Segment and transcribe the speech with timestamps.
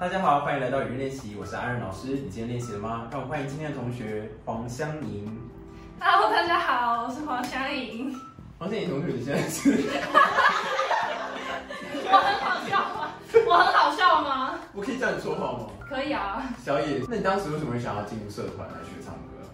[0.00, 2.06] 大家好，欢迎来到语音练习，我是安仁老师。
[2.06, 3.06] 你今天练习了吗？
[3.10, 5.38] 让我们欢迎今天的同学黄香莹。
[6.00, 8.18] Hello，大家好，我是黄香莹。
[8.58, 9.68] 黄香莹同学，你现在是？
[12.06, 13.10] 我很好笑吗？
[13.46, 14.58] 我很好笑吗？
[14.72, 15.66] 我可以叫你说话吗？
[15.86, 17.04] 可以啊，小野。
[17.06, 19.44] 那你当时为什么会想要进入社团来学唱歌？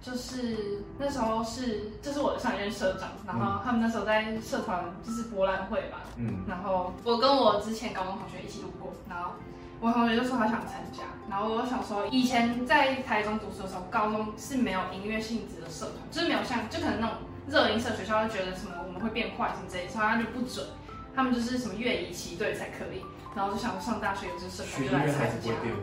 [0.00, 9.32] 就是那时候是，这是我的上一任社长，然后他们那时候在社团就是博览会吧，嗯，然后我跟我之前高中同学一起路过，然后
[9.80, 17.16] 我同学就说他想参加，然后我想说，以前在台中读书的时候，高中是没有音乐性质的社团，就是没有像就可能那种
[17.48, 20.66] 热音社学校会觉得什么我们会变坏什么之类的，所以他就不准，
[21.14, 23.02] 他们就是什么乐仪旗队才可以，
[23.34, 25.74] 然后就想说上大学有这社团就来参加不会。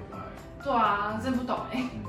[0.64, 2.02] 对啊，真不懂哎、嗯，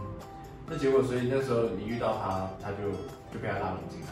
[0.67, 2.91] 那结果所以那时候你遇到他，他就
[3.33, 4.09] 就被他拉拢进来。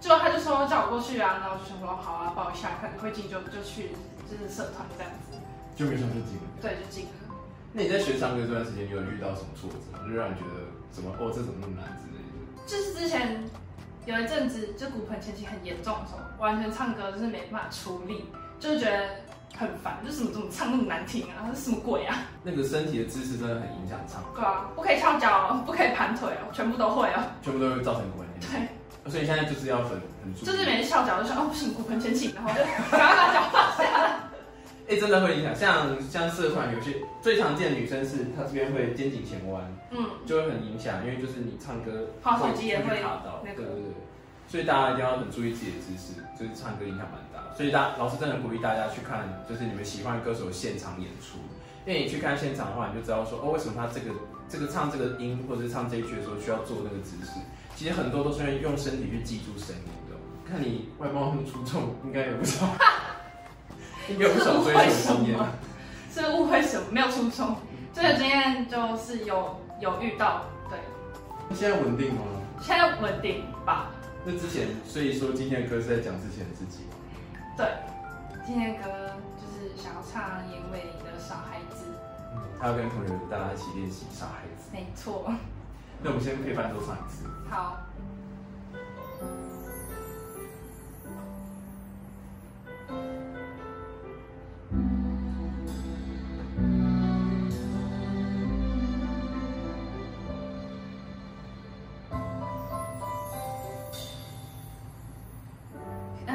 [0.00, 3.90] 就他就说叫我过去啊，然后我就想说好啊，报一下，看会进就就去
[4.30, 5.36] 就是社团这样子，
[5.78, 6.50] 就没想就进了。
[6.60, 7.10] 对，就进了。
[7.72, 10.02] 那你在学唱歌这段时间，你有遇到什么挫折吗？
[10.02, 12.66] 就让你觉得怎么哦，这怎么那么难之类的？
[12.66, 13.44] 就是之前
[14.04, 18.24] 有一阵子，就骨盆前倾很严重的时候，完全唱歌就是没办法出力，
[18.58, 19.22] 就是觉得
[19.56, 22.26] 很烦，就怎么怎么唱那么难听啊，这什么鬼啊？
[22.42, 27.22] 那个身体的姿势真的很影响唱歌，对啊，不可以翘脚哦，不可以盘腿哦，全部都会哦。
[27.42, 28.68] 全部都会造成骨盆前倾。
[29.04, 29.90] 对，所以现在就是要很
[30.24, 30.44] 很注意。
[30.44, 33.67] 就是每次翘脚就想哦不行，骨盆前倾，然后就赶快把脚。
[34.88, 35.54] 哎、真的会影响。
[35.54, 43.92] 像像社团有些最常见的女生是她这边会肩颈前弯，嗯，就会很影响，因为就是你唱歌滑手机也会去卡到，那个对对对。
[44.48, 47.54] 所以大家一定要很注意自己的姿势，就是唱歌影响蛮大。
[47.54, 51.36] 所以大老师真的很鼓励大家去看，就是你们喜欢歌手现场演出，
[51.84, 54.16] 因为你去看现场的话，你就知道说哦，为什么他这个
[54.48, 57.32] 这个唱这个音或者是唱这一句的时候需要做那个姿势。
[57.76, 60.16] 其实很多都是用身体去记住声音的。
[60.50, 62.66] 看你外貌那么出众，应该有不少，
[64.16, 65.38] 有不少追求经验。
[66.10, 66.86] 是误会什么？
[66.90, 67.56] 没有出错，
[67.92, 70.78] 这个经验就是有有遇到，对，
[71.54, 72.22] 现在稳定吗？
[72.60, 73.90] 现在稳定吧。
[74.24, 76.96] 那之前，所以说今天的歌是在讲之前的自己吗？
[77.56, 77.66] 对，
[78.44, 78.90] 今天的歌
[79.36, 81.84] 就是想要唱严伟的《傻孩子
[82.34, 85.30] 嗯，他要跟同学大家一起练习《傻孩子》。》，没错。
[86.02, 87.26] 那我们先配伴奏唱一次。
[87.48, 87.76] 好。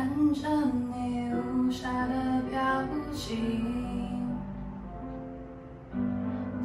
[0.03, 0.49] 看着
[0.93, 2.59] 你无暇的表
[3.15, 3.37] 情，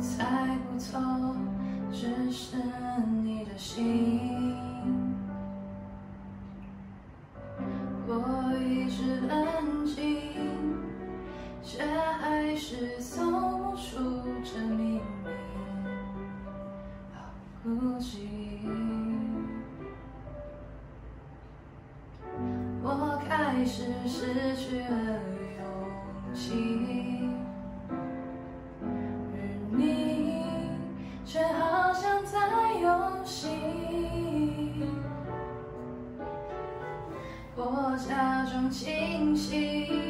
[0.00, 1.37] 猜不透，
[1.93, 2.56] 只是
[3.22, 4.07] 你的心。
[24.08, 25.20] 失去了
[25.58, 25.62] 勇
[26.34, 27.28] 气，
[28.82, 28.86] 而
[29.76, 30.32] 你
[31.26, 32.38] 却好像在
[32.80, 32.88] 游
[33.22, 33.48] 戏。
[37.54, 40.07] 我假装清醒，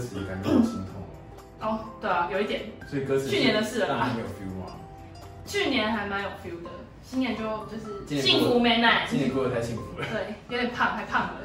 [0.00, 1.02] 词也感觉好心痛
[1.60, 1.68] 哦。
[1.68, 4.10] 哦，对啊，有一点，所以歌词去年的事了吧？
[5.46, 6.70] 去年还蛮有 feel 的，
[7.02, 10.06] 新年就就是幸福美满，今年过得太幸福了。
[10.12, 11.40] 对，有点胖，还胖了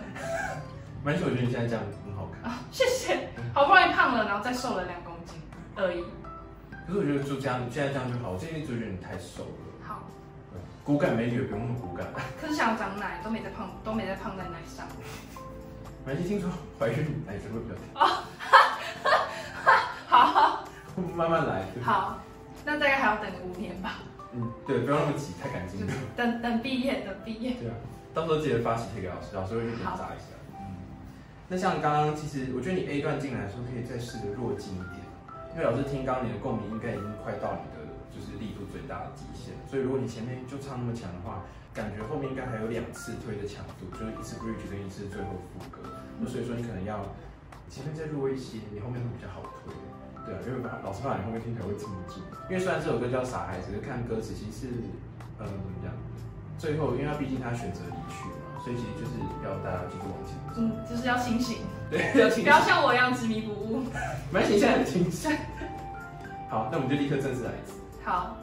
[1.04, 2.52] 蛮喜我觉得你现在这样很好看。
[2.52, 5.36] 啊，谢谢，好不容易胖了，然后再瘦了两公斤
[5.76, 6.04] 而已。
[6.86, 8.32] 可是我觉得就这样，现在这样就好。
[8.32, 10.04] 我最近就觉得你太瘦了，好，
[10.84, 12.06] 骨感美女也不用那么骨感。
[12.40, 14.86] 可是想长奶都没在胖，都没在胖在奶上。
[16.06, 16.48] 蛮听说
[16.80, 18.35] 怀孕奶就会比较好甜，
[21.16, 21.64] 慢慢来。
[21.82, 22.20] 好，
[22.66, 24.00] 那大概还要等五年吧，
[24.34, 25.94] 嗯，对，不要那么急，太赶劲了。
[26.16, 27.54] 等等毕业，等毕业。
[27.56, 27.76] 对啊，
[28.14, 30.36] 到时候记得发喜帖给老师，老师会去检查一下。
[30.60, 30.76] 嗯，
[31.48, 35.00] 那像刚刚，其实我觉得你 A 段进来的时候，可以再试着弱进一点，
[35.54, 39.56] 因为老师听刚刚你的共鸣应该已经快到你的就是力度最大的极限。
[39.72, 45.80] 所以如果你前面就唱那么强的话，感觉后面应该还有两次推的强度，就是一次 bridge 跟一次最后副歌。
[46.20, 47.00] 那所以说你可能要
[47.68, 49.72] 前面再弱一些，你后面会比较好推。
[50.26, 52.20] 对啊，因为老师怕你后面听起来会撑不住。
[52.50, 54.68] 因为虽然这首歌叫傻孩子，看歌词其实是，
[55.38, 55.92] 呃，怎么讲？
[56.58, 59.12] 最后，因为他毕竟他选择离去嘛，所以其实就是
[59.44, 60.62] 要大家继续往前走。
[60.62, 61.58] 嗯，就是要清醒，
[61.92, 62.44] 对，要清醒。
[62.44, 63.84] 不要像我一样执迷不悟。
[64.32, 65.32] 蛮形象很清醒。
[66.50, 67.74] 好，那我们就立刻正式来一次。
[68.04, 68.38] 好。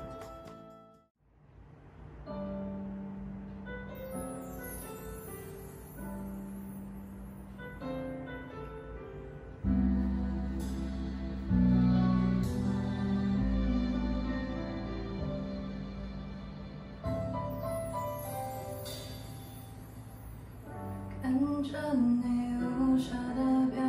[21.62, 23.82] 着你无暇的表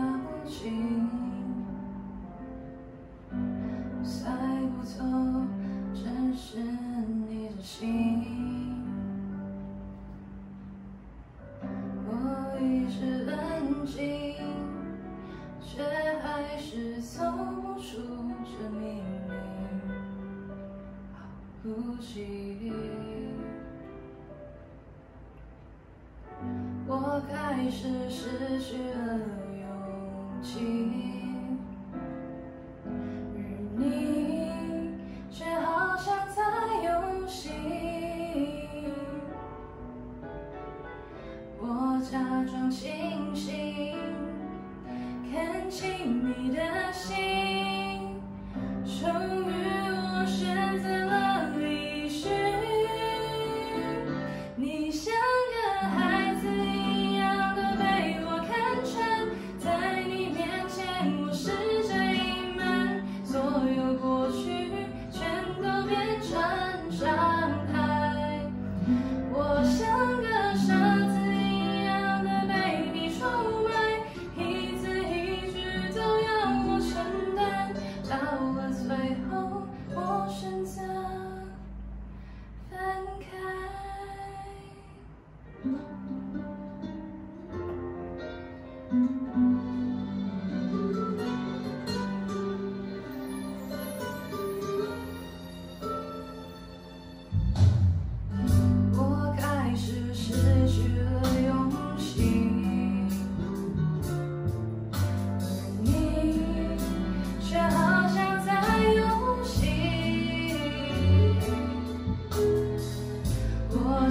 [0.46, 1.10] 情，
[4.04, 4.30] 猜
[4.68, 5.44] 不透
[5.94, 8.78] 真是你的心。
[12.06, 12.10] 我
[12.62, 14.36] 一直安静，
[15.60, 15.84] 却
[16.22, 17.24] 还是走
[17.62, 17.98] 不出
[18.46, 19.32] 这秘密，
[21.12, 21.18] 好
[21.64, 23.03] 不及。
[27.84, 29.20] 是失去了
[29.60, 31.13] 勇气，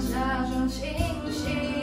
[0.05, 1.82] 我假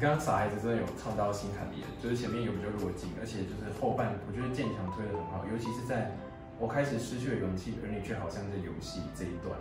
[0.00, 6.16] 你刚刚傻孩子真的有唱到心坎里了，就是前面有比较弱劲，而且就是后半，我觉得建强推的很好，尤其是在
[6.56, 9.52] 我开始失去了勇气，而你却好像在游戏这一段，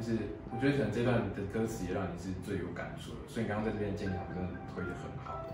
[0.00, 0.16] 是
[0.48, 5.44] 我觉得可能这段的歌词也让你是最有感触的，所以你刚刚在这边建强真的推的很好。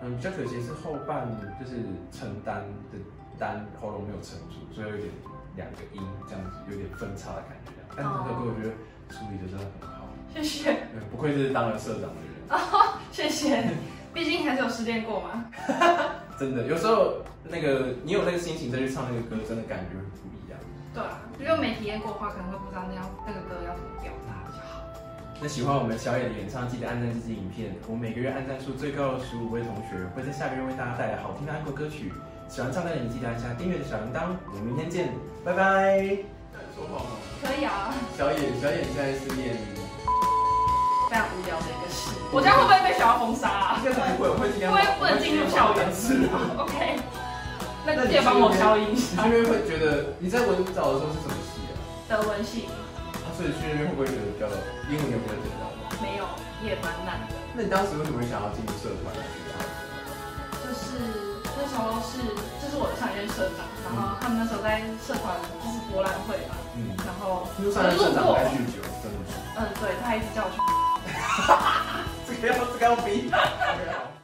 [0.00, 1.28] 嗯，比较可惜是后半
[1.60, 2.96] 就是承担的
[3.36, 5.12] 担喉咙没有撑住，所以有点
[5.52, 7.76] 两个音这样子有点分叉的感觉。
[7.92, 8.72] 但是这首歌我觉得
[9.12, 12.32] 处理的真的很好，谢谢对不愧是当了社长的人。
[13.16, 13.64] 哦，谢谢，
[14.12, 15.46] 毕竟还是有失恋过嘛。
[16.38, 20.60] 真的，有时候那个你有那个心情再去唱那个歌，真的感觉会不一样。
[20.92, 24.84] 对啊，如果没体验过的话，可能会不知道那要那个歌要怎么表达比较好。
[25.40, 27.74] 那喜欢我们小野的演唱，记得按赞这支影片。
[27.88, 32.12] 我们每个月按赞数最高的十五位同学，会在下个月为大家带来好听的爱国歌曲。
[32.48, 34.36] 喜欢唱歌的你记得按下订阅的小铃铛。
[34.52, 35.08] 我们明天见，
[35.42, 36.18] 拜拜。
[36.76, 37.16] 说话吗？
[37.40, 39.56] 可以啊，小野，小野现在是念，
[41.08, 42.10] 非常无聊的一个事。
[42.32, 43.80] 我这样会不会被学校封杀啊？
[43.80, 46.66] 应该是不会，我会尽量因为不能进入校园是啊。
[46.66, 46.98] OK，
[47.86, 51.78] 那你也帮我消音一你下去那边会觉得你在文藻的时候是什么系啊？
[52.10, 54.46] 德文系啊所以去那边会不会觉得比较
[54.88, 55.62] 英文也不会觉得？
[56.02, 56.24] 没有，
[56.64, 57.34] 也蛮难的。
[57.54, 59.12] 那你当时为什么会想要进入社团？
[60.64, 62.18] 就是那时候是，
[62.58, 69.24] 就是我的上一任社长，然后他们那时候在社团就是博览会嘛，嗯，然后听说上任社长在酗酒，真的吗？
[69.56, 70.58] 嗯，对他一直叫我去。
[72.26, 73.30] 这个要这个要逼。
[73.30, 74.15] OK，好